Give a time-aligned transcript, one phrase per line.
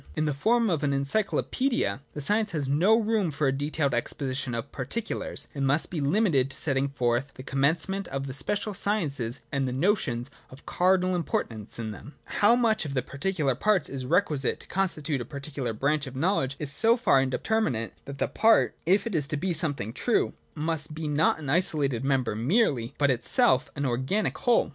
[0.15, 0.15] 16.
[0.15, 3.93] J In the form of an Encyclopaedia, the science has no room for a detailed
[3.93, 8.73] exposition of particulars, and must be limited to setting forth the commencement of the special
[8.73, 12.15] sciences and the notions of cardinal im portance in them.
[12.25, 16.15] How much of the particular parts is requisite to con stitute a particular branch of
[16.15, 19.93] knowledge is so far inde terminate, that the part, if it is to be something
[19.93, 24.69] true, must be not an isolated member merely, but itself an organic whole.